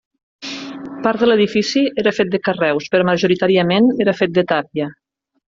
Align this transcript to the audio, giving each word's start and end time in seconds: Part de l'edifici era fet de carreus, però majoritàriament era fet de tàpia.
Part 1.07 1.23
de 1.25 1.27
l'edifici 1.27 1.83
era 2.05 2.15
fet 2.21 2.33
de 2.37 2.41
carreus, 2.49 2.89
però 2.95 3.07
majoritàriament 3.13 3.93
era 4.07 4.19
fet 4.23 4.37
de 4.39 4.49
tàpia. 4.55 4.93